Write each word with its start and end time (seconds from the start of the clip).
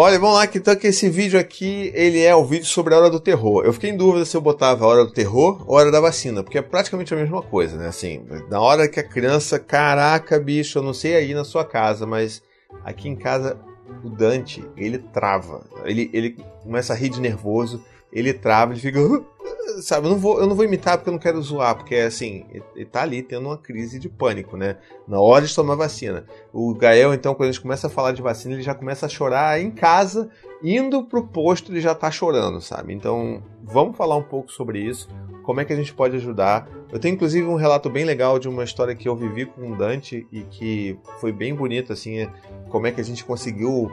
Olha, 0.00 0.16
vamos 0.16 0.36
lá, 0.36 0.46
que 0.46 0.58
então 0.58 0.76
que 0.76 0.86
esse 0.86 1.08
vídeo 1.08 1.40
aqui, 1.40 1.90
ele 1.92 2.22
é 2.22 2.32
o 2.32 2.44
vídeo 2.44 2.66
sobre 2.66 2.94
a 2.94 2.98
hora 2.98 3.10
do 3.10 3.18
terror. 3.18 3.64
Eu 3.64 3.72
fiquei 3.72 3.90
em 3.90 3.96
dúvida 3.96 4.24
se 4.24 4.36
eu 4.36 4.40
botava 4.40 4.84
a 4.84 4.86
hora 4.86 5.04
do 5.04 5.10
terror 5.10 5.64
ou 5.66 5.76
a 5.76 5.80
hora 5.80 5.90
da 5.90 5.98
vacina, 5.98 6.40
porque 6.44 6.56
é 6.56 6.62
praticamente 6.62 7.12
a 7.12 7.16
mesma 7.16 7.42
coisa, 7.42 7.76
né? 7.76 7.88
Assim, 7.88 8.24
na 8.48 8.60
hora 8.60 8.86
que 8.86 9.00
a 9.00 9.02
criança, 9.02 9.58
caraca, 9.58 10.38
bicho, 10.38 10.78
eu 10.78 10.84
não 10.84 10.94
sei 10.94 11.16
aí 11.16 11.34
na 11.34 11.42
sua 11.42 11.64
casa, 11.64 12.06
mas 12.06 12.40
aqui 12.84 13.08
em 13.08 13.16
casa 13.16 13.58
o 14.04 14.08
Dante, 14.08 14.64
ele 14.76 14.98
trava. 14.98 15.66
Ele, 15.84 16.08
ele 16.12 16.36
começa 16.62 16.92
a 16.92 16.96
rir 16.96 17.08
de 17.08 17.20
nervoso, 17.20 17.84
ele 18.12 18.32
trava, 18.32 18.74
ele 18.74 18.80
fica 18.80 19.00
sabe, 19.80 20.06
eu 20.06 20.10
não, 20.10 20.18
vou, 20.18 20.40
eu 20.40 20.46
não 20.46 20.56
vou 20.56 20.64
imitar 20.64 20.96
porque 20.96 21.08
eu 21.08 21.12
não 21.12 21.18
quero 21.20 21.40
zoar, 21.42 21.76
porque 21.76 21.94
assim, 21.96 22.44
ele 22.74 22.84
tá 22.84 23.02
ali 23.02 23.22
tendo 23.22 23.46
uma 23.46 23.56
crise 23.56 23.98
de 23.98 24.08
pânico, 24.08 24.56
né? 24.56 24.76
Na 25.06 25.20
hora 25.20 25.46
de 25.46 25.54
tomar 25.54 25.74
vacina. 25.74 26.24
O 26.52 26.74
Gael, 26.74 27.14
então, 27.14 27.34
quando 27.34 27.48
a 27.48 27.52
gente 27.52 27.60
começa 27.60 27.86
a 27.86 27.90
falar 27.90 28.12
de 28.12 28.22
vacina, 28.22 28.54
ele 28.54 28.62
já 28.62 28.74
começa 28.74 29.06
a 29.06 29.08
chorar 29.08 29.60
em 29.60 29.70
casa, 29.70 30.30
indo 30.62 31.04
pro 31.04 31.26
posto, 31.26 31.72
ele 31.72 31.80
já 31.80 31.94
tá 31.94 32.10
chorando, 32.10 32.60
sabe? 32.60 32.92
Então, 32.92 33.42
vamos 33.62 33.96
falar 33.96 34.16
um 34.16 34.22
pouco 34.22 34.50
sobre 34.50 34.80
isso, 34.80 35.08
como 35.42 35.60
é 35.60 35.64
que 35.64 35.72
a 35.72 35.76
gente 35.76 35.94
pode 35.94 36.16
ajudar. 36.16 36.68
Eu 36.92 36.98
tenho 36.98 37.14
inclusive 37.14 37.46
um 37.46 37.56
relato 37.56 37.88
bem 37.88 38.04
legal 38.04 38.38
de 38.38 38.48
uma 38.48 38.64
história 38.64 38.94
que 38.94 39.08
eu 39.08 39.16
vivi 39.16 39.46
com 39.46 39.72
o 39.72 39.76
Dante 39.76 40.26
e 40.32 40.42
que 40.42 40.98
foi 41.20 41.32
bem 41.32 41.54
bonito, 41.54 41.92
assim, 41.92 42.28
como 42.68 42.86
é 42.86 42.92
que 42.92 43.00
a 43.00 43.04
gente 43.04 43.24
conseguiu 43.24 43.90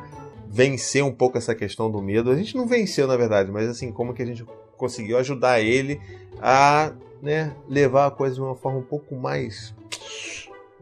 vencer 0.47 1.03
um 1.03 1.11
pouco 1.11 1.37
essa 1.37 1.53
questão 1.53 1.91
do 1.91 2.01
medo. 2.01 2.31
A 2.31 2.35
gente 2.35 2.55
não 2.55 2.65
venceu, 2.65 3.07
na 3.07 3.17
verdade, 3.17 3.51
mas 3.51 3.67
assim, 3.67 3.91
como 3.91 4.13
que 4.13 4.21
a 4.21 4.25
gente 4.25 4.45
conseguiu 4.77 5.17
ajudar 5.17 5.59
ele 5.61 5.99
a 6.41 6.91
né, 7.21 7.51
levar 7.67 8.07
a 8.07 8.11
coisa 8.11 8.35
de 8.35 8.41
uma 8.41 8.55
forma 8.55 8.79
um 8.79 8.83
pouco 8.83 9.15
mais. 9.15 9.73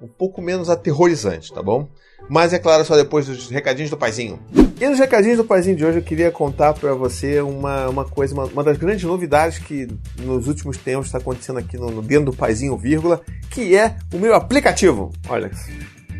um 0.01 0.07
pouco 0.07 0.41
menos 0.41 0.69
aterrorizante, 0.69 1.53
tá 1.53 1.63
bom? 1.63 1.87
Mas 2.29 2.53
é 2.53 2.59
claro, 2.59 2.85
só 2.85 2.95
depois 2.95 3.25
dos 3.25 3.49
recadinhos 3.49 3.89
do 3.89 3.97
paizinho. 3.97 4.39
E 4.79 4.87
nos 4.87 4.99
recadinhos 4.99 5.37
do 5.37 5.45
paizinho 5.45 5.75
de 5.75 5.85
hoje 5.85 5.99
eu 5.99 6.03
queria 6.03 6.31
contar 6.31 6.73
para 6.73 6.93
você 6.93 7.41
uma, 7.41 7.89
uma 7.89 8.05
coisa, 8.05 8.33
uma, 8.33 8.45
uma, 8.45 8.63
das 8.63 8.77
grandes 8.77 9.03
novidades 9.03 9.59
que 9.59 9.87
nos 10.19 10.47
últimos 10.47 10.77
tempos 10.77 11.07
está 11.07 11.17
acontecendo 11.17 11.59
aqui 11.59 11.77
no, 11.77 11.89
no 11.89 12.01
dentro 12.01 12.25
do 12.25 12.33
paizinho, 12.33 12.77
vírgula, 12.77 13.21
que 13.49 13.75
é 13.75 13.97
o 14.13 14.17
meu 14.17 14.33
aplicativo. 14.33 15.11
Olha, 15.27 15.51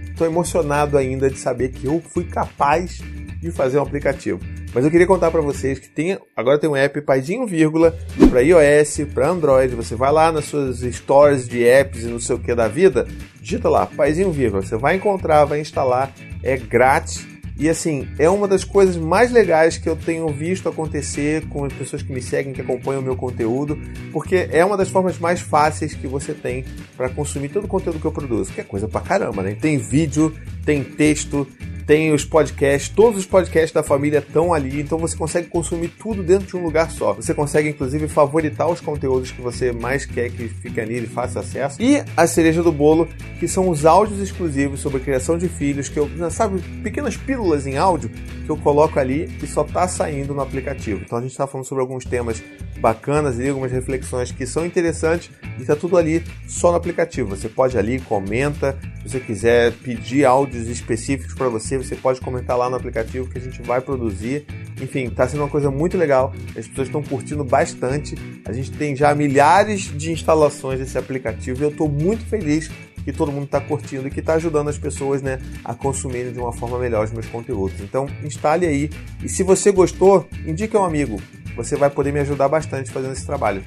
estou 0.10 0.28
emocionado 0.28 0.98
ainda 0.98 1.30
de 1.30 1.38
saber 1.40 1.70
que 1.70 1.88
eu 1.88 2.02
fui 2.02 2.26
capaz 2.26 3.02
de 3.42 3.52
fazer 3.52 3.80
um 3.80 3.82
aplicativo. 3.82 4.40
Mas 4.74 4.84
eu 4.84 4.90
queria 4.90 5.06
contar 5.06 5.30
para 5.30 5.42
vocês 5.42 5.78
que 5.78 5.88
tem, 5.88 6.18
agora 6.36 6.58
tem 6.58 6.70
um 6.70 6.76
app 6.76 7.00
Paizinho 7.02 7.46
vírgula 7.46 7.96
para 8.30 8.42
iOS, 8.42 9.02
para 9.14 9.30
Android. 9.30 9.76
Você 9.76 9.96
vai 9.96 10.12
lá 10.12 10.32
nas 10.32 10.46
suas 10.46 10.80
stores 10.80 11.48
de 11.48 11.64
apps 11.64 12.04
e 12.04 12.08
não 12.08 12.20
sei 12.20 12.36
o 12.36 12.40
que 12.40 12.56
da 12.56 12.68
vida, 12.68 13.08
digita 13.40 13.70
lá 13.70 13.86
Paizinho 13.86 14.32
vírgula. 14.32 14.64
Você 14.64 14.76
vai 14.76 14.96
encontrar, 14.96 15.46
vai 15.46 15.60
instalar, 15.60 16.12
é 16.42 16.58
grátis. 16.58 17.24
E 17.56 17.70
assim, 17.70 18.08
é 18.18 18.28
uma 18.28 18.48
das 18.48 18.64
coisas 18.64 18.98
mais 18.98 19.32
legais 19.32 19.78
que 19.78 19.88
eu 19.88 19.96
tenho 19.96 20.28
visto 20.30 20.68
acontecer 20.68 21.48
com 21.50 21.66
as 21.66 21.74
pessoas 21.74 22.02
que 22.02 22.12
me 22.12 22.20
seguem, 22.20 22.52
que 22.52 22.62
acompanham 22.62 23.00
o 23.00 23.04
meu 23.04 23.16
conteúdo, 23.16 23.80
porque 24.12 24.50
é 24.52 24.66
uma 24.66 24.76
das 24.76 24.90
formas 24.90 25.20
mais 25.20 25.40
fáceis 25.40 25.94
que 25.94 26.08
você 26.08 26.34
tem 26.34 26.66
para 26.98 27.10
consumir 27.10 27.50
todo 27.50 27.66
o 27.66 27.68
conteúdo 27.68 28.00
que 28.00 28.06
eu 28.06 28.12
produzo, 28.12 28.52
que 28.52 28.62
é 28.62 28.64
coisa 28.64 28.88
pra 28.88 29.02
caramba, 29.02 29.44
né? 29.44 29.56
Tem 29.62 29.78
vídeo, 29.78 30.36
tem 30.66 30.84
texto, 30.84 31.48
tem 31.86 32.14
os 32.14 32.24
podcasts, 32.24 32.90
todos 32.90 33.20
os 33.20 33.26
podcasts 33.26 33.72
da 33.72 33.84
família 33.84 34.20
estão 34.20 34.54
ali, 34.54 34.82
então 34.82 34.98
você 34.98 35.16
consegue 35.16 35.48
consumir 35.48 35.90
tudo 35.90 36.24
dentro 36.24 36.48
de 36.48 36.56
um 36.56 36.64
lugar 36.64 36.90
só. 36.92 37.14
Você 37.14 37.34
consegue, 37.34 37.70
inclusive, 37.70 38.08
favoritar 38.08 38.70
os 38.70 38.80
conteúdos 38.80 39.32
que 39.32 39.42
você 39.42 39.72
mais 39.72 40.06
quer 40.06 40.30
que 40.30 40.48
fique 40.48 40.80
ali 40.80 41.04
e 41.04 41.08
faça 41.08 41.40
acesso. 41.40 41.82
E 41.82 42.04
a 42.16 42.28
cereja 42.28 42.64
do 42.64 42.72
bolo, 42.72 43.08
que 43.40 43.48
são 43.48 43.70
os 43.70 43.86
áudios 43.86 44.20
exclusivos 44.20 44.80
sobre 44.80 45.00
criação 45.00 45.38
de 45.38 45.48
filhos, 45.48 45.90
que 45.90 46.00
eu, 46.00 46.10
sabe, 46.30 46.62
pequenas 46.84 47.18
pílulas 47.18 47.68
em 47.68 47.78
áudio 47.78 48.10
que 48.44 48.50
eu 48.50 48.58
coloco 48.58 49.00
ali 49.00 49.30
e 49.42 49.48
só 49.48 49.64
está 49.64 49.88
saindo 49.88 50.34
no 50.34 50.42
aplicativo. 50.42 51.02
Então 51.04 51.18
a 51.18 51.22
gente 51.22 51.32
está 51.32 51.48
falando 51.48 51.66
sobre 51.66 51.82
alguns 51.82 52.06
temas 52.06 52.44
bacanas 52.80 53.40
e 53.40 53.48
algumas 53.48 53.72
reflexões 53.72 54.32
que 54.32 54.46
são 54.46 54.66
interessantes 54.66 55.32
e 55.58 55.62
está 55.62 55.76
tudo 55.76 55.98
ali 55.98 56.24
só 56.48 56.72
no 56.72 56.78
aplicativo. 56.78 57.30
Você 57.30 57.48
pode 57.48 57.78
ali, 57.78 58.00
comenta, 58.02 58.78
se 59.04 59.12
você 59.12 59.20
quiser 59.20 59.72
pedir 59.72 60.26
áudios 60.26 60.68
específicos 60.68 61.34
para 61.34 61.48
você, 61.48 61.73
você 61.78 61.96
pode 61.96 62.22
comentar 62.22 62.58
lá 62.58 62.70
no 62.70 62.76
aplicativo 62.76 63.30
que 63.30 63.38
a 63.38 63.42
gente 63.42 63.62
vai 63.62 63.82
produzir. 63.82 64.46
Enfim, 64.82 65.06
está 65.06 65.28
sendo 65.28 65.42
uma 65.42 65.50
coisa 65.50 65.70
muito 65.72 65.98
legal. 65.98 66.34
As 66.58 66.68
pessoas 66.68 66.88
estão 66.88 67.04
curtindo 67.04 67.44
bastante. 67.44 68.16
A 68.46 68.52
gente 68.52 68.72
tem 68.72 68.96
já 68.96 69.14
milhares 69.14 69.92
de 69.98 70.12
instalações 70.12 70.80
desse 70.80 70.98
aplicativo 70.98 71.62
e 71.62 71.64
eu 71.64 71.70
estou 71.70 71.90
muito 71.90 72.26
feliz 72.26 72.70
que 73.04 73.12
todo 73.12 73.32
mundo 73.32 73.46
está 73.46 73.60
curtindo 73.60 74.08
e 74.08 74.12
que 74.12 74.20
está 74.20 74.36
ajudando 74.36 74.70
as 74.70 74.78
pessoas 74.78 75.22
né, 75.22 75.40
a 75.64 75.74
consumirem 75.74 76.32
de 76.32 76.40
uma 76.40 76.54
forma 76.54 76.80
melhor 76.80 77.04
os 77.04 77.12
meus 77.12 77.28
conteúdos. 77.28 77.80
Então, 77.82 78.08
instale 78.24 78.66
aí. 78.66 78.90
E 79.22 79.28
se 79.28 79.44
você 79.44 79.72
gostou, 79.72 80.28
indique 80.46 80.76
a 80.76 80.80
um 80.80 80.86
amigo. 80.86 81.22
Você 81.56 81.76
vai 81.76 81.90
poder 81.90 82.12
me 82.12 82.20
ajudar 82.22 82.48
bastante 82.48 82.92
fazendo 82.92 83.14
esse 83.14 83.26
trabalho. 83.26 83.64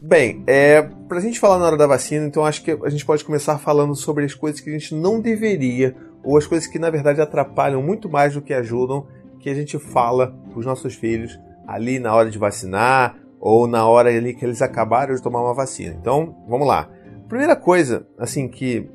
Bem, 0.00 0.42
é, 0.46 0.82
para 1.08 1.18
a 1.18 1.20
gente 1.20 1.40
falar 1.40 1.58
na 1.58 1.64
hora 1.64 1.76
da 1.76 1.86
vacina, 1.86 2.26
então 2.26 2.44
acho 2.44 2.62
que 2.62 2.70
a 2.70 2.90
gente 2.90 3.04
pode 3.04 3.24
começar 3.24 3.56
falando 3.58 3.94
sobre 3.94 4.24
as 4.24 4.34
coisas 4.34 4.60
que 4.60 4.68
a 4.68 4.72
gente 4.72 4.94
não 4.94 5.20
deveria, 5.20 5.96
ou 6.24 6.36
as 6.36 6.46
coisas 6.46 6.66
que 6.66 6.78
na 6.78 6.90
verdade 6.90 7.20
atrapalham 7.20 7.82
muito 7.82 8.08
mais 8.08 8.34
do 8.34 8.42
que 8.42 8.54
ajudam, 8.54 9.06
que 9.38 9.50
a 9.50 9.54
gente 9.54 9.78
fala 9.78 10.34
para 10.50 10.58
os 10.58 10.66
nossos 10.66 10.94
filhos 10.94 11.38
ali 11.66 11.98
na 11.98 12.14
hora 12.14 12.30
de 12.30 12.38
vacinar, 12.38 13.16
ou 13.40 13.66
na 13.66 13.86
hora 13.86 14.08
ali 14.08 14.34
que 14.34 14.44
eles 14.44 14.62
acabaram 14.62 15.14
de 15.14 15.22
tomar 15.22 15.42
uma 15.42 15.54
vacina. 15.54 15.96
Então, 16.00 16.36
vamos 16.48 16.66
lá. 16.66 16.88
Primeira 17.28 17.56
coisa, 17.56 18.06
assim, 18.18 18.46
que 18.46 18.88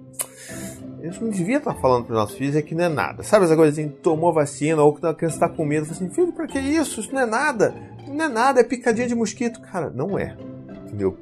gente 1.07 1.23
não 1.23 1.29
devia 1.29 1.57
estar 1.57 1.73
falando 1.75 2.05
para 2.05 2.13
os 2.13 2.19
nossos 2.19 2.37
filhos 2.37 2.55
é 2.55 2.61
que 2.61 2.75
não 2.75 2.85
é 2.85 2.89
nada. 2.89 3.23
Sabe 3.23 3.45
essa 3.45 3.55
coisa 3.55 3.71
assim, 3.71 3.89
tomou 3.89 4.33
vacina 4.33 4.81
ou 4.83 4.93
que 4.93 5.05
a 5.05 5.13
criança 5.13 5.35
está 5.35 5.49
com 5.49 5.65
medo, 5.65 5.85
fala 5.85 5.97
assim, 5.97 6.09
filho, 6.09 6.31
para 6.31 6.47
que 6.47 6.59
isso? 6.59 6.99
Isso 6.99 7.13
não 7.13 7.21
é 7.21 7.25
nada. 7.25 7.73
Não 8.07 8.25
é 8.25 8.27
nada, 8.27 8.59
é 8.59 8.63
picadinha 8.63 9.07
de 9.07 9.15
mosquito. 9.15 9.61
Cara, 9.61 9.89
não 9.89 10.17
é. 10.17 10.35
Entendeu? 10.85 11.17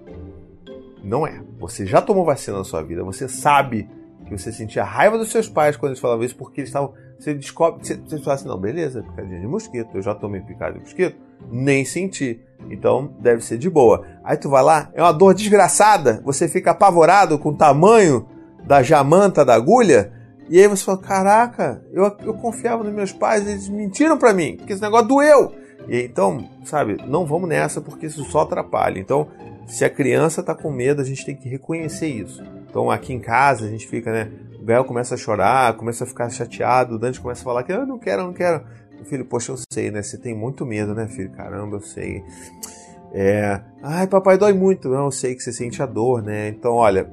Não 1.03 1.25
é. 1.25 1.41
Você 1.59 1.85
já 1.85 2.01
tomou 2.01 2.25
vacina 2.25 2.57
na 2.57 2.63
sua 2.63 2.81
vida, 2.81 3.03
você 3.03 3.27
sabe 3.27 3.89
que 4.25 4.37
você 4.37 4.51
sentia 4.51 4.83
raiva 4.83 5.17
dos 5.17 5.29
seus 5.29 5.47
pais 5.47 5.77
quando 5.77 5.91
eles 5.91 5.99
falavam 5.99 6.25
isso, 6.25 6.35
porque 6.35 6.61
eles 6.61 6.69
estavam. 6.69 6.93
Você 7.19 7.33
descobre. 7.33 7.85
Você, 7.85 7.95
você 7.95 8.19
fala 8.19 8.35
assim, 8.35 8.47
não, 8.47 8.59
beleza, 8.59 9.03
picadinha 9.03 9.39
de 9.39 9.47
mosquito, 9.47 9.89
eu 9.93 10.01
já 10.01 10.13
tomei 10.15 10.41
picada 10.41 10.73
de 10.73 10.79
mosquito, 10.79 11.17
nem 11.51 11.85
senti. 11.85 12.41
Então 12.69 13.13
deve 13.19 13.43
ser 13.43 13.57
de 13.57 13.69
boa. 13.69 14.05
Aí 14.23 14.37
tu 14.37 14.49
vai 14.49 14.63
lá, 14.63 14.89
é 14.93 15.01
uma 15.01 15.11
dor 15.11 15.33
desgraçada, 15.33 16.21
você 16.25 16.47
fica 16.47 16.71
apavorado 16.71 17.37
com 17.37 17.49
o 17.49 17.55
tamanho 17.55 18.27
da 18.65 18.81
jamanta 18.81 19.45
da 19.45 19.53
agulha, 19.53 20.11
e 20.49 20.59
aí 20.59 20.67
você 20.67 20.83
fala: 20.83 20.97
caraca, 20.97 21.83
eu, 21.93 22.03
eu 22.23 22.33
confiava 22.33 22.83
nos 22.83 22.93
meus 22.93 23.11
pais, 23.11 23.47
eles 23.47 23.69
mentiram 23.69 24.17
para 24.17 24.33
mim, 24.33 24.57
porque 24.57 24.73
esse 24.73 24.81
negócio 24.81 25.07
doeu. 25.07 25.53
E 25.87 26.01
então, 26.01 26.49
sabe, 26.63 26.97
não 27.07 27.25
vamos 27.25 27.47
nessa 27.47 27.79
porque 27.79 28.07
isso 28.07 28.23
só 28.25 28.41
atrapalha. 28.41 28.99
Então, 28.99 29.27
se 29.67 29.85
a 29.85 29.89
criança 29.89 30.41
está 30.41 30.55
com 30.55 30.71
medo, 30.71 31.01
a 31.01 31.05
gente 31.05 31.25
tem 31.25 31.35
que 31.35 31.49
reconhecer 31.49 32.07
isso. 32.07 32.43
Então, 32.75 32.91
aqui 32.91 33.13
em 33.13 33.21
casa, 33.21 33.65
a 33.65 33.69
gente 33.69 33.87
fica, 33.87 34.11
né? 34.11 34.29
O 34.59 34.65
Gael 34.65 34.83
começa 34.83 35.15
a 35.15 35.17
chorar, 35.17 35.77
começa 35.77 36.03
a 36.03 36.07
ficar 36.07 36.29
chateado, 36.29 36.95
o 36.95 36.99
Dante 36.99 37.21
começa 37.21 37.39
a 37.39 37.43
falar 37.45 37.63
que 37.63 37.71
eu 37.71 37.83
ah, 37.83 37.85
não 37.85 37.97
quero, 37.97 38.23
eu 38.23 38.25
não 38.25 38.33
quero. 38.33 38.65
O 38.99 39.05
filho, 39.05 39.23
poxa, 39.23 39.53
eu 39.53 39.57
sei, 39.71 39.89
né? 39.89 40.03
Você 40.03 40.17
tem 40.17 40.35
muito 40.35 40.65
medo, 40.65 40.93
né, 40.93 41.07
filho? 41.07 41.31
Caramba, 41.31 41.77
eu 41.77 41.79
sei. 41.79 42.21
É. 43.13 43.61
Ai, 43.81 44.07
papai, 44.07 44.37
dói 44.37 44.51
muito. 44.51 44.89
Não, 44.89 45.05
eu 45.05 45.11
sei 45.11 45.35
que 45.35 45.41
você 45.41 45.53
sente 45.53 45.81
a 45.81 45.85
dor, 45.85 46.21
né? 46.21 46.49
Então, 46.49 46.73
olha, 46.73 47.09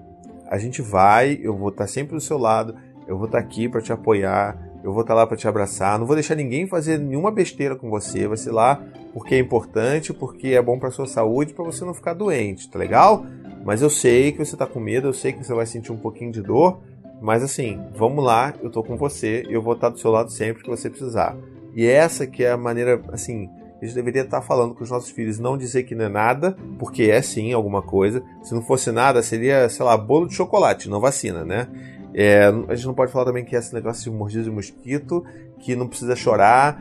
a 0.51 0.59
gente 0.59 0.83
vai, 0.83 1.39
eu 1.41 1.57
vou 1.57 1.69
estar 1.69 1.87
sempre 1.87 2.17
do 2.17 2.21
seu 2.21 2.39
lado, 2.39 2.75
eu 3.07 3.17
vou 3.17 3.27
estar 3.27 3.39
aqui 3.39 3.69
para 3.69 3.81
te 3.81 3.93
apoiar, 3.93 4.59
eu 4.83 4.93
vou 4.93 5.03
estar 5.03 5.15
lá 5.15 5.25
para 5.29 5.37
te 5.37 5.47
abraçar, 5.47 5.97
não 5.97 6.07
vou 6.07 6.17
deixar 6.17 6.35
ninguém 6.35 6.67
fazer 6.67 6.99
nenhuma 6.99 7.31
besteira 7.31 7.77
com 7.77 7.89
você, 7.89 8.27
vai 8.27 8.37
ser 8.37 8.51
lá 8.51 8.83
porque 9.13 9.37
é 9.37 9.39
importante, 9.39 10.13
porque 10.13 10.49
é 10.49 10.63
bom 10.63 10.77
para 10.77 10.91
sua 10.91 11.07
saúde, 11.07 11.53
para 11.53 11.65
você 11.65 11.85
não 11.85 11.95
ficar 11.95 12.15
doente, 12.15 12.69
tá 12.69 12.81
legal? 12.81 13.25
Mas 13.65 13.83
eu 13.83 13.91
sei 13.91 14.33
que 14.33 14.39
você 14.39 14.57
tá 14.57 14.67
com 14.67 14.81
medo, 14.81 15.09
eu 15.09 15.13
sei 15.13 15.33
que 15.33 15.45
você 15.45 15.55
vai 15.55 15.67
sentir 15.67 15.93
um 15.93 15.97
pouquinho 15.97 16.33
de 16.33 16.43
dor, 16.43 16.81
mas 17.21 17.43
assim, 17.43 17.81
vamos 17.95 18.25
lá, 18.25 18.53
eu 18.63 18.71
tô 18.71 18.83
com 18.83 18.97
você, 18.97 19.45
eu 19.49 19.63
vou 19.63 19.75
estar 19.75 19.89
do 19.89 19.99
seu 19.99 20.11
lado 20.11 20.31
sempre 20.31 20.63
que 20.63 20.69
você 20.69 20.91
precisar. 20.91 21.37
E 21.75 21.87
essa 21.87 22.27
que 22.27 22.45
é 22.45 22.51
a 22.51 22.57
maneira, 22.57 23.01
assim, 23.13 23.49
a 23.81 23.85
gente 23.85 23.95
deveria 23.95 24.23
estar 24.23 24.43
falando 24.43 24.75
com 24.75 24.85
os 24.85 24.91
nossos 24.91 25.11
filhos, 25.11 25.39
não 25.39 25.57
dizer 25.57 25.85
que 25.85 25.95
não 25.95 26.05
é 26.05 26.09
nada, 26.09 26.57
porque 26.79 27.05
é 27.05 27.21
sim 27.23 27.53
alguma 27.53 27.83
coisa. 27.83 28.23
Se 28.43 28.55
não 28.55 28.63
fosse 28.63 28.93
nada, 28.93 29.23
seria, 29.23 29.69
sei 29.69 29.85
lá, 29.85 29.97
bolo 29.97 30.29
de 30.29 30.35
chocolate, 30.35 30.89
não 30.89 31.01
vacina, 31.01 31.45
né? 31.45 31.69
É, 32.15 32.45
a 32.69 32.75
gente 32.75 32.87
não 32.87 32.95
pode 32.95 33.11
falar 33.11 33.25
também 33.25 33.45
que 33.45 33.57
é 33.57 33.59
esse 33.59 33.73
negócio 33.73 34.11
de 34.11 34.17
mordida 34.17 34.45
de 34.45 34.51
mosquito, 34.51 35.25
que 35.59 35.75
não 35.75 35.89
precisa 35.89 36.15
chorar. 36.15 36.81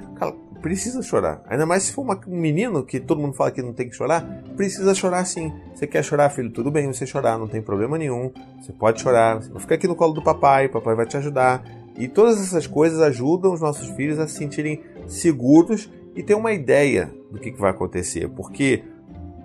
Precisa 0.61 1.01
chorar. 1.01 1.41
Ainda 1.47 1.65
mais 1.65 1.83
se 1.83 1.91
for 1.91 2.01
uma, 2.01 2.19
um 2.27 2.37
menino, 2.37 2.83
que 2.83 2.99
todo 2.99 3.19
mundo 3.19 3.33
fala 3.33 3.51
que 3.51 3.61
não 3.61 3.73
tem 3.73 3.89
que 3.89 3.95
chorar, 3.95 4.43
precisa 4.55 4.93
chorar 4.93 5.25
sim. 5.25 5.51
Você 5.73 5.87
quer 5.87 6.03
chorar, 6.03 6.29
filho? 6.29 6.51
Tudo 6.51 6.71
bem 6.71 6.87
você 6.87 7.05
chorar, 7.05 7.37
não 7.37 7.47
tem 7.47 7.61
problema 7.61 7.97
nenhum. 7.97 8.31
Você 8.61 8.71
pode 8.71 9.01
chorar. 9.01 9.41
Você 9.41 9.59
fica 9.59 9.75
aqui 9.75 9.87
no 9.87 9.95
colo 9.95 10.13
do 10.13 10.21
papai, 10.21 10.69
papai 10.69 10.95
vai 10.95 11.05
te 11.05 11.17
ajudar. 11.17 11.63
E 11.97 12.07
todas 12.07 12.39
essas 12.39 12.67
coisas 12.67 12.99
ajudam 13.01 13.53
os 13.53 13.61
nossos 13.61 13.89
filhos 13.89 14.19
a 14.19 14.27
se 14.27 14.35
sentirem 14.35 14.81
seguros 15.07 15.89
e 16.15 16.23
ter 16.23 16.35
uma 16.35 16.53
ideia 16.53 17.11
do 17.31 17.39
que, 17.39 17.51
que 17.51 17.59
vai 17.59 17.71
acontecer. 17.71 18.29
Porque 18.29 18.83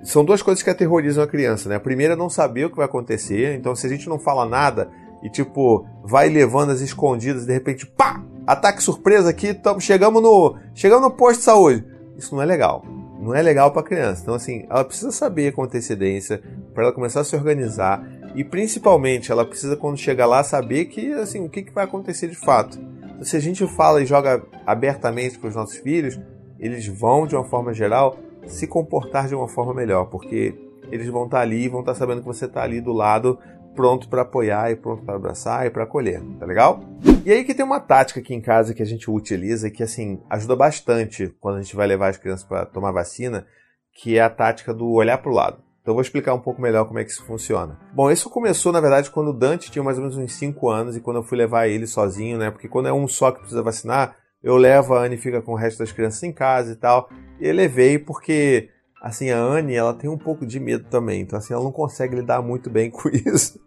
são 0.03 0.25
duas 0.25 0.43
coisas 0.43 0.63
que 0.63 0.71
aterrorizam 0.71 1.25
a 1.25 1.27
criança, 1.27 1.69
né? 1.69 1.77
A 1.77 1.81
primeira 1.81 2.15
é 2.15 2.17
não 2.17 2.31
saber 2.31 2.67
o 2.67 2.71
que 2.71 2.77
vai 2.77 2.87
acontecer. 2.87 3.57
Então, 3.57 3.75
se 3.75 3.87
a 3.87 3.91
gente 3.91 4.09
não 4.09 4.19
fala 4.19 4.47
nada 4.47 4.89
e, 5.23 5.31
tipo, 5.31 5.87
vai 6.05 6.29
levando 6.29 6.71
as 6.71 6.81
escondidas, 6.81 7.47
de 7.47 7.53
repente, 7.53 7.87
pá! 7.87 8.23
ataque 8.47 8.83
surpresa 8.83 9.31
aqui, 9.31 9.53
tamo, 9.53 9.81
chegamos 9.81 10.23
no 10.23 10.57
chegamos 10.75 11.03
no 11.03 11.11
posto 11.11 11.41
de 11.41 11.45
saúde. 11.45 11.85
Isso 12.17 12.35
não 12.35 12.41
é 12.41 12.47
legal. 12.47 12.85
Não 13.19 13.35
é 13.35 13.43
legal 13.43 13.73
para 13.73 13.83
criança. 13.83 14.23
Então 14.23 14.35
assim, 14.35 14.65
ela 14.71 14.85
precisa 14.85 15.11
saber 15.11 15.53
com 15.53 15.65
antecedência 15.65 16.41
para 16.73 16.85
ela 16.85 16.93
começar 16.93 17.21
a 17.21 17.25
se 17.25 17.35
organizar 17.35 18.07
e 18.35 18.45
principalmente 18.45 19.33
ela 19.33 19.45
precisa 19.45 19.77
quando 19.77 19.97
chegar 19.97 20.27
lá 20.27 20.45
saber 20.45 20.85
que 20.87 21.13
assim 21.13 21.45
o 21.45 21.49
que, 21.49 21.63
que 21.63 21.73
vai 21.73 21.85
acontecer 21.85 22.29
de 22.29 22.37
fato. 22.37 22.79
Então, 23.03 23.25
se 23.25 23.37
a 23.37 23.41
gente 23.41 23.67
fala 23.67 24.01
e 24.01 24.07
joga 24.07 24.43
abertamente 24.65 25.39
para 25.39 25.49
os 25.49 25.57
nossos 25.57 25.77
filhos, 25.79 26.21
eles 26.61 26.87
vão 26.87 27.27
de 27.27 27.35
uma 27.35 27.45
forma 27.45 27.73
geral 27.73 28.17
se 28.47 28.67
comportar 28.67 29.27
de 29.27 29.35
uma 29.35 29.49
forma 29.49 29.75
melhor, 29.75 30.05
porque 30.05 30.55
eles 30.93 31.09
vão 31.09 31.25
estar 31.25 31.39
tá 31.39 31.43
ali, 31.43 31.69
vão 31.69 31.81
estar 31.81 31.95
tá 31.95 31.99
sabendo 31.99 32.21
que 32.21 32.27
você 32.27 32.45
está 32.45 32.63
ali 32.63 32.81
do 32.81 32.93
lado 32.93 33.39
pronto 33.77 34.09
para 34.09 34.23
apoiar 34.23 34.73
e 34.73 34.77
pronto 34.77 35.05
para 35.05 35.15
abraçar 35.15 35.67
e 35.67 35.71
para 35.71 35.85
acolher, 35.85 36.21
tá 36.41 36.47
legal? 36.47 36.81
E 37.25 37.31
aí 37.31 37.45
que 37.45 37.55
tem 37.55 37.65
uma 37.65 37.79
tática 37.79 38.19
aqui 38.19 38.35
em 38.35 38.41
casa 38.41 38.75
que 38.75 38.83
a 38.83 38.87
gente 38.87 39.11
utiliza 39.11 39.71
que 39.71 39.83
assim 39.83 40.21
ajuda 40.31 40.57
bastante 40.57 41.33
quando 41.39 41.59
a 41.59 41.63
gente 41.63 41.77
vai 41.77 41.87
levar 41.87 42.09
as 42.09 42.17
crianças 42.17 42.45
para 42.45 42.65
tomar 42.65 42.91
vacina, 42.91 43.47
que 43.93 44.17
é 44.17 44.23
a 44.23 44.31
tática 44.31 44.73
do 44.73 44.91
olhar 44.91 45.19
para 45.19 45.31
o 45.31 45.35
lado. 45.35 45.59
Então 45.83 45.93
eu 45.93 45.97
vou 45.97 46.03
explicar 46.03 46.35
um 46.35 46.41
pouco 46.41 46.61
melhor 46.61 46.87
como 46.87 46.99
é 46.99 47.05
que 47.05 47.11
isso 47.11 47.25
funciona. 47.25 47.79
Bom, 47.95 48.11
isso 48.11 48.29
começou 48.29 48.73
na 48.73 48.81
verdade 48.81 49.11
quando 49.11 49.29
o 49.29 49.33
Dante 49.33 49.71
tinha 49.71 49.85
mais 49.85 49.99
ou 49.99 50.03
menos 50.03 50.17
uns 50.17 50.33
5 50.35 50.69
anos 50.69 50.97
e 50.97 51.01
quando 51.01 51.19
eu 51.19 51.23
fui 51.23 51.39
levar 51.39 51.69
ele 51.69 51.87
sozinho, 51.87 52.39
né? 52.39 52.51
Porque 52.51 52.69
quando 52.69 52.89
é 52.89 52.93
um 52.93 53.07
só 53.07 53.31
que 53.31 53.39
precisa 53.39 53.63
vacinar, 53.63 54.17
eu 54.43 54.57
levo 54.57 54.95
a 54.95 55.05
Anne 55.05 55.17
fica 55.17 55.41
com 55.43 55.53
o 55.53 55.57
resto 55.57 55.79
das 55.79 55.93
crianças 55.93 56.23
em 56.23 56.33
casa 56.33 56.73
e 56.73 56.77
tal. 56.77 57.09
E 57.41 57.49
eu 57.49 57.55
levei 57.55 57.99
porque 57.99 58.71
assim, 59.07 59.31
a 59.31 59.39
Anne, 59.39 59.75
ela 59.75 59.95
tem 59.95 60.11
um 60.11 60.19
pouco 60.19 60.45
de 60.45 60.59
medo 60.59 60.85
também, 60.91 61.21
então 61.21 61.39
assim, 61.39 61.55
ela 61.55 61.63
não 61.63 61.73
consegue 61.73 62.17
lidar 62.17 62.43
muito 62.43 62.69
bem 62.69 62.91
com 62.91 63.09
isso. 63.09 63.61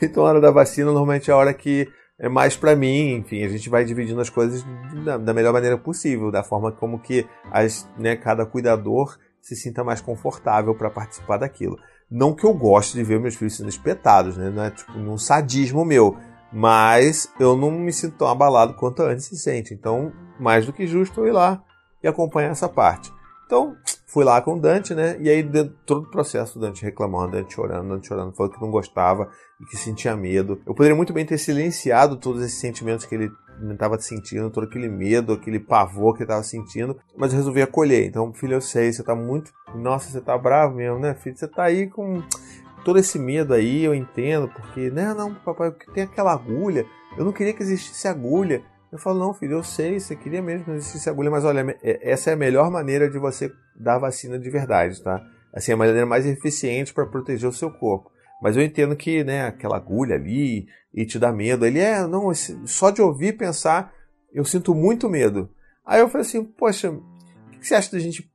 então 0.00 0.24
a 0.24 0.28
hora 0.28 0.40
da 0.40 0.50
vacina 0.50 0.86
normalmente 0.86 1.30
é 1.30 1.34
a 1.34 1.36
hora 1.36 1.54
que 1.54 1.88
é 2.18 2.28
mais 2.28 2.56
para 2.56 2.76
mim, 2.76 3.16
enfim, 3.16 3.42
a 3.42 3.48
gente 3.48 3.68
vai 3.68 3.84
dividindo 3.84 4.20
as 4.20 4.30
coisas 4.30 4.64
da, 5.04 5.16
da, 5.16 5.34
melhor 5.34 5.52
maneira 5.52 5.76
possível, 5.76 6.30
da 6.30 6.44
forma 6.44 6.70
como 6.70 7.00
que 7.00 7.26
as, 7.50 7.88
né, 7.98 8.14
cada 8.14 8.46
cuidador 8.46 9.18
se 9.40 9.56
sinta 9.56 9.82
mais 9.82 10.00
confortável 10.00 10.74
para 10.74 10.88
participar 10.88 11.38
daquilo. 11.38 11.76
Não 12.08 12.34
que 12.34 12.44
eu 12.44 12.52
goste 12.52 12.96
de 12.96 13.02
ver 13.02 13.18
meus 13.18 13.34
filhos 13.34 13.56
sendo 13.56 13.70
espetados, 13.70 14.36
né? 14.36 14.50
Não 14.50 14.62
é 14.62 14.70
tipo 14.70 14.92
um 14.92 15.16
sadismo 15.16 15.84
meu, 15.84 16.16
mas 16.52 17.32
eu 17.40 17.56
não 17.56 17.70
me 17.70 17.92
sinto 17.92 18.18
tão 18.18 18.28
abalado 18.28 18.74
quanto 18.74 19.02
a 19.02 19.06
Anne 19.06 19.20
se 19.20 19.36
sente. 19.36 19.72
Então, 19.72 20.12
mais 20.38 20.66
do 20.66 20.72
que 20.72 20.86
justo 20.86 21.22
eu 21.22 21.28
ir 21.28 21.32
lá 21.32 21.60
e 22.02 22.06
acompanhar 22.06 22.50
essa 22.50 22.68
parte. 22.68 23.10
Então, 23.46 23.76
fui 24.12 24.24
lá 24.24 24.42
com 24.42 24.54
o 24.54 24.60
Dante, 24.60 24.94
né? 24.94 25.16
E 25.20 25.28
aí, 25.30 25.42
todo 25.86 26.04
o 26.04 26.10
processo, 26.10 26.58
o 26.58 26.60
Dante 26.60 26.82
reclamando, 26.82 27.32
Dante 27.32 27.54
chorando, 27.54 27.88
Dante 27.88 28.08
chorando, 28.08 28.34
falando 28.34 28.52
que 28.52 28.60
não 28.60 28.70
gostava 28.70 29.30
e 29.60 29.64
que 29.64 29.76
sentia 29.76 30.14
medo. 30.14 30.60
Eu 30.66 30.74
poderia 30.74 30.94
muito 30.94 31.14
bem 31.14 31.24
ter 31.24 31.38
silenciado 31.38 32.16
todos 32.18 32.42
esses 32.42 32.60
sentimentos 32.60 33.06
que 33.06 33.14
ele 33.14 33.30
estava 33.70 33.98
sentindo, 33.98 34.50
todo 34.50 34.64
aquele 34.64 34.88
medo, 34.88 35.32
aquele 35.32 35.58
pavor 35.58 36.12
que 36.12 36.22
ele 36.22 36.24
estava 36.24 36.42
sentindo, 36.42 36.98
mas 37.16 37.32
eu 37.32 37.38
resolvi 37.38 37.62
acolher. 37.62 38.04
Então, 38.06 38.32
filho, 38.34 38.54
eu 38.54 38.60
sei, 38.60 38.92
você 38.92 39.00
está 39.00 39.14
muito. 39.14 39.50
Nossa, 39.74 40.10
você 40.10 40.18
está 40.18 40.36
bravo 40.36 40.74
mesmo, 40.74 40.98
né, 40.98 41.14
filho? 41.14 41.36
Você 41.36 41.46
está 41.46 41.64
aí 41.64 41.88
com 41.88 42.22
todo 42.84 42.98
esse 42.98 43.18
medo 43.18 43.54
aí, 43.54 43.84
eu 43.84 43.94
entendo, 43.94 44.48
porque, 44.48 44.90
né, 44.90 45.14
não, 45.14 45.34
papai, 45.34 45.72
tem 45.94 46.04
aquela 46.04 46.32
agulha. 46.32 46.84
Eu 47.16 47.24
não 47.24 47.32
queria 47.32 47.54
que 47.54 47.62
existisse 47.62 48.06
agulha. 48.08 48.62
Eu 48.92 48.98
falo, 48.98 49.18
não, 49.18 49.32
filho, 49.32 49.54
eu 49.54 49.64
sei, 49.64 49.98
você 49.98 50.14
queria 50.14 50.42
mesmo 50.42 50.64
que 50.64 50.70
não 50.70 50.76
existisse 50.76 51.08
agulha, 51.08 51.30
mas 51.30 51.46
olha, 51.46 51.74
é, 51.82 52.10
essa 52.12 52.28
é 52.28 52.34
a 52.34 52.36
melhor 52.36 52.70
maneira 52.70 53.08
de 53.08 53.18
você 53.18 53.50
dar 53.74 53.96
vacina 53.98 54.38
de 54.38 54.50
verdade, 54.50 55.02
tá? 55.02 55.26
Assim, 55.50 55.70
é 55.70 55.74
a 55.74 55.78
maneira 55.78 56.04
mais 56.04 56.26
eficiente 56.26 56.92
para 56.92 57.06
proteger 57.06 57.48
o 57.48 57.54
seu 57.54 57.70
corpo. 57.70 58.12
Mas 58.42 58.54
eu 58.54 58.62
entendo 58.62 58.94
que, 58.94 59.24
né, 59.24 59.46
aquela 59.46 59.76
agulha 59.76 60.16
ali 60.16 60.66
e 60.92 61.06
te 61.06 61.18
dá 61.18 61.32
medo. 61.32 61.64
Ele 61.64 61.78
é, 61.78 62.06
não, 62.06 62.30
só 62.66 62.90
de 62.90 63.00
ouvir 63.00 63.38
pensar, 63.38 63.94
eu 64.30 64.44
sinto 64.44 64.74
muito 64.74 65.08
medo. 65.08 65.48
Aí 65.86 66.00
eu 66.00 66.08
falei 66.08 66.26
assim, 66.26 66.44
poxa, 66.44 66.90
o 66.90 67.02
que 67.50 67.66
você 67.66 67.74
acha 67.74 67.92
da 67.92 67.98
gente, 67.98 68.30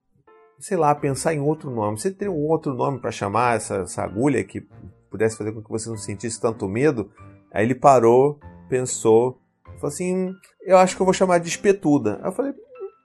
sei 0.59 0.75
lá, 0.75 0.95
pensar 0.95 1.35
em 1.35 1.39
outro 1.39 1.69
nome? 1.69 1.99
Você 1.99 2.09
tem 2.09 2.29
um 2.29 2.47
outro 2.47 2.73
nome 2.73 2.99
para 2.99 3.11
chamar 3.11 3.57
essa, 3.57 3.81
essa 3.81 4.01
agulha 4.01 4.43
que 4.43 4.67
pudesse 5.11 5.37
fazer 5.37 5.51
com 5.51 5.61
que 5.61 5.69
você 5.69 5.87
não 5.87 5.97
sentisse 5.97 6.41
tanto 6.41 6.67
medo? 6.67 7.11
Aí 7.53 7.63
ele 7.63 7.75
parou, 7.75 8.39
pensou, 8.69 9.39
Falei 9.79 9.93
assim, 9.93 10.35
eu 10.65 10.77
acho 10.77 10.95
que 10.95 11.01
eu 11.01 11.05
vou 11.05 11.13
chamar 11.13 11.39
de 11.39 11.47
espetuda. 11.47 12.19
Aí 12.21 12.29
eu 12.29 12.31
falei, 12.31 12.53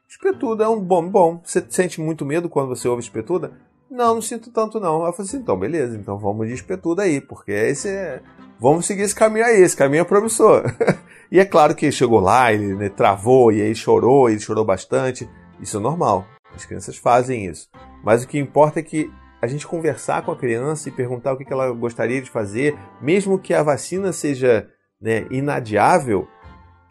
espetuda 0.08 0.64
é 0.64 0.68
um 0.68 0.80
bom, 0.80 1.08
bom. 1.08 1.40
Você 1.44 1.64
sente 1.68 2.00
muito 2.00 2.24
medo 2.24 2.48
quando 2.48 2.68
você 2.68 2.88
ouve 2.88 3.02
espetuda? 3.02 3.52
Não, 3.90 4.14
não 4.14 4.22
sinto 4.22 4.50
tanto 4.50 4.80
não. 4.80 5.02
Aí 5.02 5.10
eu 5.10 5.12
falei 5.12 5.28
assim, 5.28 5.38
então 5.38 5.58
beleza, 5.58 5.96
então 5.96 6.18
vamos 6.18 6.48
de 6.48 6.54
espetuda 6.54 7.02
aí, 7.02 7.20
porque 7.20 7.52
esse 7.52 7.88
é... 7.88 8.22
Vamos 8.58 8.86
seguir 8.86 9.02
esse 9.02 9.14
caminho 9.14 9.44
aí, 9.44 9.60
esse 9.60 9.76
caminho 9.76 10.02
é 10.02 10.04
promissor. 10.04 10.62
e 11.30 11.40
é 11.40 11.44
claro 11.44 11.74
que 11.74 11.90
chegou 11.90 12.20
lá, 12.20 12.52
ele 12.52 12.74
né, 12.74 12.88
travou, 12.88 13.50
e 13.50 13.60
aí 13.60 13.74
chorou, 13.74 14.30
ele 14.30 14.38
chorou 14.38 14.64
bastante. 14.64 15.28
Isso 15.60 15.78
é 15.78 15.80
normal, 15.80 16.24
as 16.54 16.64
crianças 16.64 16.96
fazem 16.96 17.46
isso. 17.46 17.68
Mas 18.04 18.22
o 18.22 18.28
que 18.28 18.38
importa 18.38 18.80
é 18.80 18.82
que 18.82 19.10
a 19.42 19.48
gente 19.48 19.66
conversar 19.66 20.22
com 20.22 20.30
a 20.30 20.36
criança 20.36 20.88
e 20.88 20.92
perguntar 20.92 21.32
o 21.32 21.36
que 21.36 21.52
ela 21.52 21.72
gostaria 21.72 22.22
de 22.22 22.30
fazer, 22.30 22.78
mesmo 23.00 23.40
que 23.40 23.52
a 23.52 23.64
vacina 23.64 24.12
seja 24.12 24.68
né, 25.00 25.26
inadiável, 25.32 26.28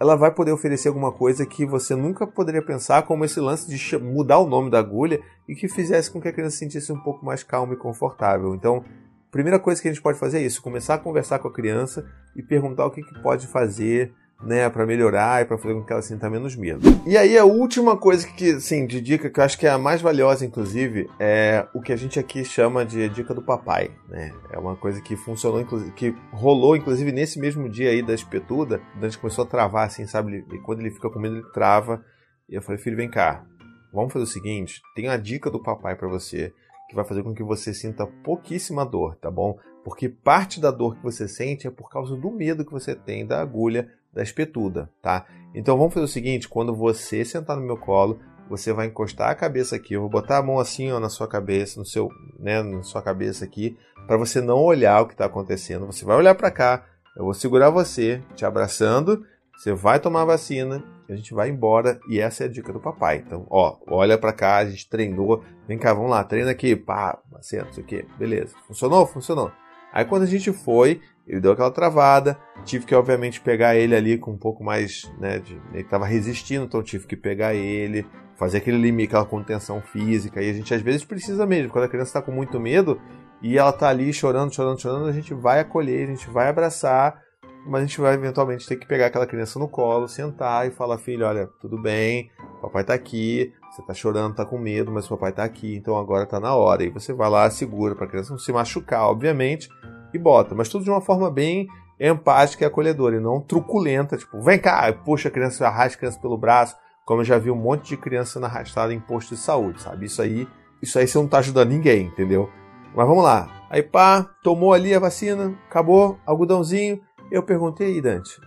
ela 0.01 0.15
vai 0.15 0.31
poder 0.31 0.51
oferecer 0.51 0.87
alguma 0.87 1.11
coisa 1.11 1.45
que 1.45 1.63
você 1.63 1.95
nunca 1.95 2.25
poderia 2.25 2.65
pensar, 2.65 3.03
como 3.03 3.23
esse 3.23 3.39
lance 3.39 3.69
de 3.69 3.97
mudar 3.99 4.39
o 4.39 4.47
nome 4.47 4.71
da 4.71 4.79
agulha 4.79 5.21
e 5.47 5.53
que 5.53 5.69
fizesse 5.69 6.09
com 6.09 6.19
que 6.19 6.27
a 6.27 6.33
criança 6.33 6.55
se 6.55 6.57
sentisse 6.57 6.91
um 6.91 6.99
pouco 6.99 7.23
mais 7.23 7.43
calma 7.43 7.75
e 7.75 7.77
confortável. 7.77 8.55
Então, 8.55 8.83
primeira 9.29 9.59
coisa 9.59 9.79
que 9.79 9.87
a 9.87 9.93
gente 9.93 10.01
pode 10.01 10.17
fazer 10.17 10.39
é 10.39 10.41
isso: 10.41 10.59
começar 10.59 10.95
a 10.95 10.97
conversar 10.97 11.37
com 11.37 11.49
a 11.49 11.53
criança 11.53 12.03
e 12.35 12.41
perguntar 12.41 12.87
o 12.87 12.89
que, 12.89 13.03
que 13.03 13.21
pode 13.21 13.45
fazer 13.45 14.11
né, 14.43 14.69
para 14.69 14.85
melhorar 14.85 15.41
e 15.41 15.45
para 15.45 15.57
fazer 15.57 15.73
com 15.73 15.83
que 15.83 15.93
ela 15.93 16.01
sinta 16.01 16.29
menos 16.29 16.55
medo. 16.55 16.81
E 17.05 17.17
aí 17.17 17.37
a 17.37 17.45
última 17.45 17.95
coisa 17.95 18.27
que, 18.27 18.51
assim, 18.51 18.85
de 18.85 18.99
dica 18.99 19.29
que 19.29 19.39
eu 19.39 19.43
acho 19.43 19.57
que 19.57 19.67
é 19.67 19.69
a 19.69 19.77
mais 19.77 20.01
valiosa, 20.01 20.45
inclusive, 20.45 21.09
é 21.19 21.65
o 21.73 21.81
que 21.81 21.93
a 21.93 21.95
gente 21.95 22.19
aqui 22.19 22.43
chama 22.43 22.85
de 22.85 23.07
dica 23.09 23.33
do 23.33 23.41
papai, 23.41 23.91
né? 24.09 24.33
É 24.51 24.57
uma 24.57 24.75
coisa 24.75 25.01
que 25.01 25.15
funcionou, 25.15 25.63
que 25.95 26.15
rolou, 26.31 26.75
inclusive, 26.75 27.11
nesse 27.11 27.39
mesmo 27.39 27.69
dia 27.69 27.89
aí 27.89 28.01
da 28.01 28.13
espetuda, 28.13 28.81
a 28.95 29.05
gente 29.05 29.19
começou 29.19 29.45
a 29.45 29.47
travar, 29.47 29.85
assim, 29.85 30.05
sabe? 30.07 30.45
E 30.51 30.57
quando 30.59 30.79
ele 30.79 30.91
fica 30.91 31.09
com 31.09 31.19
medo, 31.19 31.35
ele 31.35 31.51
trava. 31.53 32.03
E 32.49 32.55
eu 32.55 32.61
falei, 32.61 32.81
filho, 32.81 32.97
vem 32.97 33.09
cá, 33.09 33.45
vamos 33.93 34.11
fazer 34.11 34.23
o 34.23 34.27
seguinte, 34.27 34.81
tem 34.95 35.07
a 35.07 35.17
dica 35.17 35.49
do 35.49 35.61
papai 35.61 35.95
para 35.95 36.07
você, 36.07 36.53
que 36.89 36.95
vai 36.95 37.05
fazer 37.05 37.23
com 37.23 37.33
que 37.33 37.43
você 37.43 37.73
sinta 37.73 38.05
pouquíssima 38.05 38.85
dor, 38.85 39.15
tá 39.15 39.31
bom? 39.31 39.57
Porque 39.83 40.09
parte 40.09 40.59
da 40.59 40.69
dor 40.69 40.95
que 40.95 41.03
você 41.03 41.27
sente 41.27 41.65
é 41.65 41.71
por 41.71 41.89
causa 41.89 42.15
do 42.15 42.29
medo 42.29 42.65
que 42.65 42.71
você 42.71 42.93
tem 42.93 43.25
da 43.25 43.41
agulha 43.41 43.89
da 44.13 44.21
espetuda, 44.21 44.89
tá? 45.01 45.25
Então 45.53 45.77
vamos 45.77 45.93
fazer 45.93 46.05
o 46.05 46.09
seguinte, 46.09 46.47
quando 46.47 46.75
você 46.75 47.23
sentar 47.25 47.57
no 47.57 47.65
meu 47.65 47.77
colo, 47.77 48.19
você 48.49 48.73
vai 48.73 48.87
encostar 48.87 49.29
a 49.29 49.35
cabeça 49.35 49.75
aqui, 49.75 49.93
eu 49.93 50.01
vou 50.01 50.09
botar 50.09 50.37
a 50.37 50.43
mão 50.43 50.59
assim 50.59 50.91
ó, 50.91 50.99
na 50.99 51.09
sua 51.09 51.27
cabeça, 51.27 51.79
no 51.79 51.85
seu, 51.85 52.09
né, 52.37 52.61
na 52.61 52.83
sua 52.83 53.01
cabeça 53.01 53.45
aqui, 53.45 53.77
para 54.07 54.17
você 54.17 54.41
não 54.41 54.59
olhar 54.59 55.01
o 55.01 55.07
que 55.07 55.13
está 55.13 55.25
acontecendo. 55.25 55.85
Você 55.85 56.03
vai 56.03 56.17
olhar 56.17 56.35
para 56.35 56.51
cá, 56.51 56.85
eu 57.15 57.23
vou 57.23 57.33
segurar 57.33 57.69
você, 57.69 58.21
te 58.35 58.45
abraçando, 58.45 59.25
você 59.55 59.73
vai 59.73 59.99
tomar 59.99 60.23
a 60.23 60.25
vacina, 60.25 60.83
a 61.09 61.15
gente 61.15 61.33
vai 61.33 61.49
embora 61.49 61.99
e 62.09 62.19
essa 62.19 62.43
é 62.43 62.47
a 62.47 62.49
dica 62.49 62.73
do 62.73 62.79
papai. 62.79 63.23
Então, 63.25 63.45
ó, 63.49 63.77
olha 63.87 64.17
para 64.17 64.33
cá, 64.33 64.57
a 64.57 64.69
gente 64.69 64.89
treinou, 64.89 65.43
vem 65.67 65.77
cá, 65.77 65.93
vamos 65.93 66.09
lá, 66.09 66.23
treina 66.23 66.51
aqui, 66.51 66.75
pá, 66.75 67.19
assenta, 67.35 67.69
isso 67.69 67.79
aqui, 67.79 68.05
beleza. 68.17 68.55
Funcionou? 68.67 69.05
Funcionou. 69.05 69.51
Aí 69.93 70.05
quando 70.05 70.23
a 70.23 70.27
gente 70.27 70.51
foi, 70.51 71.01
ele 71.31 71.39
deu 71.39 71.53
aquela 71.53 71.71
travada, 71.71 72.37
tive 72.65 72.85
que 72.85 72.93
obviamente 72.93 73.39
pegar 73.39 73.73
ele 73.73 73.95
ali 73.95 74.17
com 74.17 74.31
um 74.31 74.37
pouco 74.37 74.61
mais, 74.65 75.09
né, 75.17 75.39
de, 75.39 75.53
ele 75.71 75.81
estava 75.81 76.05
resistindo, 76.05 76.65
então 76.65 76.83
tive 76.83 77.07
que 77.07 77.15
pegar 77.15 77.55
ele, 77.55 78.05
fazer 78.35 78.57
aquele 78.57 78.77
limite, 78.77 79.07
aquela 79.07 79.25
contenção 79.25 79.81
física, 79.81 80.41
e 80.41 80.49
a 80.49 80.53
gente 80.53 80.73
às 80.73 80.81
vezes 80.81 81.05
precisa 81.05 81.45
mesmo, 81.45 81.71
quando 81.71 81.85
a 81.85 81.87
criança 81.87 82.09
está 82.09 82.21
com 82.21 82.33
muito 82.33 82.59
medo 82.59 82.99
e 83.41 83.57
ela 83.57 83.69
está 83.69 83.87
ali 83.87 84.11
chorando, 84.11 84.53
chorando, 84.53 84.81
chorando, 84.81 85.07
a 85.07 85.13
gente 85.13 85.33
vai 85.33 85.61
acolher, 85.61 86.03
a 86.03 86.11
gente 86.11 86.29
vai 86.29 86.49
abraçar, 86.49 87.17
mas 87.65 87.81
a 87.81 87.85
gente 87.85 88.01
vai 88.01 88.13
eventualmente 88.13 88.67
ter 88.67 88.75
que 88.75 88.85
pegar 88.85 89.05
aquela 89.05 89.25
criança 89.25 89.57
no 89.57 89.69
colo, 89.69 90.09
sentar 90.09 90.67
e 90.67 90.71
falar, 90.71 90.97
filho, 90.97 91.25
olha, 91.25 91.47
tudo 91.61 91.81
bem, 91.81 92.29
papai 92.61 92.81
está 92.81 92.93
aqui, 92.93 93.53
você 93.71 93.81
está 93.81 93.93
chorando, 93.93 94.31
está 94.31 94.45
com 94.45 94.57
medo, 94.57 94.91
mas 94.91 95.05
o 95.05 95.09
papai 95.09 95.31
está 95.31 95.43
aqui, 95.43 95.75
então 95.75 95.97
agora 95.97 96.23
está 96.23 96.39
na 96.39 96.53
hora. 96.53 96.83
E 96.83 96.89
você 96.89 97.13
vai 97.13 97.29
lá, 97.29 97.49
segura 97.49 97.95
para 97.95 98.05
a 98.05 98.09
criança 98.09 98.31
não 98.31 98.39
se 98.39 98.51
machucar, 98.51 99.09
obviamente, 99.09 99.69
e 100.13 100.17
bota, 100.17 100.55
mas 100.55 100.69
tudo 100.69 100.83
de 100.83 100.89
uma 100.89 101.01
forma 101.01 101.29
bem 101.29 101.67
empática 101.99 102.63
e 102.63 102.67
acolhedora, 102.67 103.15
e 103.15 103.19
não 103.19 103.39
truculenta, 103.39 104.17
tipo, 104.17 104.41
vem 104.41 104.59
cá, 104.59 104.91
puxa 104.91 105.29
a 105.29 105.31
criança, 105.31 105.67
arrasta 105.67 105.97
a 105.97 105.99
criança 105.99 106.19
pelo 106.19 106.37
braço, 106.37 106.75
como 107.05 107.21
eu 107.21 107.25
já 107.25 107.37
vi 107.37 107.51
um 107.51 107.55
monte 107.55 107.89
de 107.89 107.97
criança 107.97 108.33
sendo 108.33 108.45
arrastada 108.45 108.93
em 108.93 108.99
posto 108.99 109.35
de 109.35 109.41
saúde, 109.41 109.81
sabe? 109.81 110.05
Isso 110.05 110.21
aí, 110.21 110.47
isso 110.81 110.97
aí 110.97 111.07
você 111.07 111.17
não 111.17 111.27
tá 111.27 111.39
ajudando 111.39 111.69
ninguém, 111.69 112.07
entendeu? 112.07 112.49
Mas 112.95 113.07
vamos 113.07 113.23
lá. 113.23 113.67
Aí 113.69 113.83
pá, 113.83 114.23
tomou 114.43 114.73
ali 114.73 114.93
a 114.93 114.99
vacina, 114.99 115.57
acabou, 115.69 116.19
algodãozinho. 116.25 117.01
Eu 117.31 117.43
perguntei 117.43 117.87
aí, 117.87 118.01
Dante, 118.01 118.39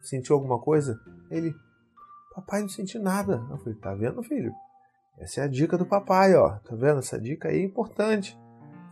sentiu 0.00 0.36
alguma 0.36 0.58
coisa? 0.58 0.98
Ele, 1.30 1.54
papai, 2.34 2.60
não 2.60 2.68
senti 2.68 2.98
nada. 2.98 3.44
Eu 3.50 3.58
falei, 3.58 3.74
tá 3.74 3.94
vendo, 3.94 4.22
filho? 4.22 4.52
Essa 5.18 5.40
é 5.40 5.44
a 5.44 5.48
dica 5.48 5.76
do 5.76 5.84
papai, 5.84 6.34
ó. 6.36 6.50
Tá 6.50 6.76
vendo? 6.76 7.00
Essa 7.00 7.20
dica 7.20 7.48
aí 7.48 7.60
é 7.60 7.64
importante. 7.64 8.38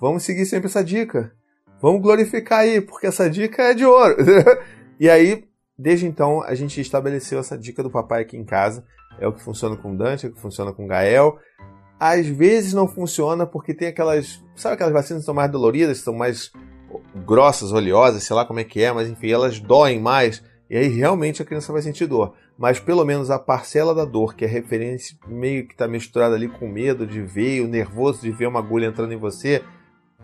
Vamos 0.01 0.25
seguir 0.25 0.45
sempre 0.45 0.67
essa 0.67 0.83
dica. 0.83 1.33
Vamos 1.81 2.01
glorificar 2.01 2.61
aí, 2.61 2.81
porque 2.81 3.07
essa 3.07 3.29
dica 3.29 3.63
é 3.63 3.75
de 3.75 3.85
ouro. 3.85 4.17
e 4.99 5.09
aí, 5.09 5.45
desde 5.79 6.07
então 6.07 6.43
a 6.43 6.55
gente 6.55 6.81
estabeleceu 6.81 7.39
essa 7.39 7.57
dica 7.57 7.83
do 7.83 7.91
papai 7.91 8.23
aqui 8.23 8.37
em 8.37 8.45
casa. 8.45 8.85
É 9.19 9.27
o 9.27 9.33
que 9.33 9.43
funciona 9.43 9.77
com 9.77 9.97
Dante, 9.97 10.27
é 10.27 10.29
o 10.29 10.33
que 10.33 10.41
funciona 10.41 10.73
com 10.73 10.87
Gael. 10.87 11.39
Às 11.99 12.27
vezes 12.27 12.73
não 12.73 12.87
funciona 12.87 13.47
porque 13.47 13.73
tem 13.73 13.89
aquelas. 13.89 14.43
Sabe 14.55 14.75
aquelas 14.75 14.93
vacinas 14.93 15.23
que 15.23 15.27
são 15.27 15.35
mais 15.35 15.51
doloridas, 15.51 15.99
são 15.99 16.15
mais 16.15 16.51
grossas, 17.25 17.73
oleosas, 17.73 18.23
sei 18.23 18.37
lá 18.37 18.45
como 18.45 18.61
é 18.61 18.65
que 18.65 18.83
é, 18.83 18.93
mas 18.93 19.09
enfim, 19.09 19.31
elas 19.31 19.59
doem 19.59 20.01
mais. 20.01 20.43
E 20.69 20.77
aí 20.77 20.89
realmente 20.89 21.41
a 21.41 21.45
criança 21.45 21.73
vai 21.73 21.83
sentir 21.83 22.07
dor. 22.07 22.35
Mas 22.59 22.81
pelo 22.81 23.05
menos 23.05 23.31
a 23.31 23.39
parcela 23.39 23.95
da 23.95 24.05
dor, 24.05 24.35
que 24.35 24.45
é 24.45 24.49
referência 24.49 25.17
meio 25.27 25.67
que 25.67 25.75
está 25.75 25.87
misturada 25.87 26.35
ali 26.35 26.49
com 26.49 26.67
medo 26.67 27.07
de 27.07 27.21
ver, 27.21 27.61
o 27.61 27.69
nervoso 27.69 28.23
de 28.23 28.31
ver 28.31 28.47
uma 28.47 28.61
agulha 28.61 28.87
entrando 28.87 29.13
em 29.13 29.19
você, 29.19 29.63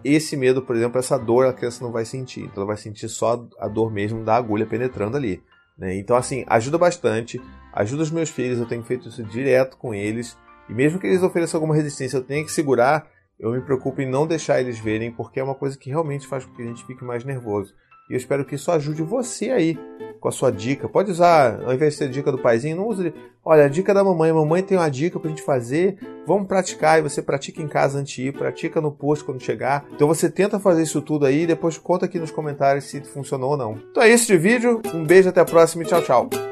esse 0.05 0.37
medo, 0.37 0.63
por 0.63 0.77
exemplo, 0.77 0.99
essa 0.99 1.19
dor 1.19 1.47
a 1.47 1.53
criança 1.53 1.85
não 1.85 1.93
vai 1.93 2.05
sentir. 2.05 2.41
Então 2.41 2.59
ela 2.59 2.67
vai 2.67 2.77
sentir 2.77 3.09
só 3.09 3.47
a 3.59 3.69
dor 3.69 3.93
mesmo 3.93 4.25
da 4.25 4.37
agulha 4.37 4.67
penetrando 4.67 5.17
ali. 5.17 5.43
Né? 5.77 5.97
Então, 5.97 6.17
assim, 6.17 6.45
ajuda 6.47 6.79
bastante. 6.79 7.41
Ajuda 7.73 8.03
os 8.03 8.11
meus 8.11 8.31
filhos, 8.31 8.59
eu 8.59 8.67
tenho 8.67 8.83
feito 8.83 9.09
isso 9.09 9.23
direto 9.25 9.77
com 9.77 9.95
eles. 9.95 10.37
E 10.69 10.75
mesmo 10.75 10.99
que 10.99 11.07
eles 11.07 11.23
ofereçam 11.23 11.59
alguma 11.59 11.75
resistência, 11.75 12.17
eu 12.17 12.25
tenho 12.25 12.45
que 12.45 12.53
segurar. 12.53 13.09
Eu 13.39 13.53
me 13.53 13.61
preocupo 13.61 14.01
em 14.01 14.09
não 14.09 14.27
deixar 14.27 14.61
eles 14.61 14.79
verem, 14.79 15.11
porque 15.11 15.41
é 15.41 15.45
uma 15.45 15.55
coisa 15.55 15.77
que 15.77 15.91
realmente 15.91 16.27
faz 16.27 16.45
com 16.45 16.55
que 16.55 16.63
a 16.63 16.67
gente 16.67 16.85
fique 16.85 17.05
mais 17.05 17.25
nervoso. 17.25 17.75
E 18.09 18.13
eu 18.13 18.17
espero 18.17 18.45
que 18.45 18.55
isso 18.55 18.71
ajude 18.71 19.03
você 19.03 19.51
aí 19.51 19.79
com 20.23 20.29
a 20.29 20.33
sua 20.33 20.53
dica. 20.53 20.89
Pode 20.89 21.11
usar, 21.11 21.61
ao 21.65 21.75
invés 21.75 21.95
de 21.95 21.99
ser 21.99 22.09
dica 22.09 22.31
do 22.31 22.39
paizinho, 22.39 22.77
não 22.77 22.87
use. 22.87 23.13
Olha, 23.45 23.65
a 23.65 23.69
dica 23.69 23.93
da 23.93 24.05
mamãe. 24.05 24.33
Mamãe 24.33 24.63
tem 24.63 24.79
uma 24.79 24.89
dica 24.89 25.19
pra 25.19 25.29
gente 25.29 25.43
fazer. 25.43 25.99
Vamos 26.25 26.47
praticar. 26.47 27.01
E 27.01 27.03
você 27.03 27.21
pratica 27.21 27.61
em 27.61 27.67
casa 27.67 27.99
antes 27.99 28.15
de 28.15 28.29
ir, 28.29 28.33
pratica 28.33 28.81
no 28.81 28.93
posto 28.93 29.25
quando 29.25 29.43
chegar. 29.43 29.85
Então 29.93 30.07
você 30.07 30.31
tenta 30.31 30.61
fazer 30.61 30.85
isso 30.85 31.03
tudo 31.03 31.27
aí 31.27 31.43
e 31.43 31.47
depois 31.47 31.77
conta 31.77 32.07
aqui 32.07 32.21
nos 32.21 32.31
comentários 32.31 32.85
se 32.85 33.01
funcionou 33.01 33.51
ou 33.51 33.57
não. 33.57 33.79
Então 33.91 34.03
é 34.03 34.09
isso 34.09 34.29
de 34.29 34.39
vídeo. 34.39 34.81
Um 34.95 35.05
beijo, 35.05 35.29
até 35.29 35.41
a 35.41 35.45
próxima 35.45 35.83
e 35.83 35.87
tchau, 35.87 36.03
tchau. 36.03 36.52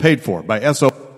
paid 0.00 0.22
for 0.22 0.42
by 0.42 0.72
SO. 0.72 1.09